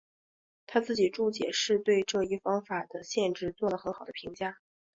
[0.65, 4.57] 他自己注解是对这一方法的限制做了很好的评价。